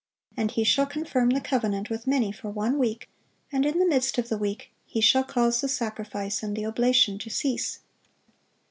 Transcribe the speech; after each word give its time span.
And 0.35 0.49
He 0.49 0.63
shall 0.63 0.87
confirm 0.87 1.29
the 1.29 1.39
covenant 1.39 1.91
with 1.91 2.07
many 2.07 2.31
for 2.31 2.49
one 2.49 2.79
week: 2.79 3.07
and 3.51 3.67
in 3.67 3.77
the 3.77 3.85
midst 3.85 4.17
of 4.17 4.29
the 4.29 4.37
week 4.39 4.71
He 4.87 4.99
shall 4.99 5.23
cause 5.23 5.61
the 5.61 5.69
sacrifice 5.69 6.41
and 6.41 6.57
the 6.57 6.65
oblation 6.65 7.19
to 7.19 7.29
cease." 7.29 7.81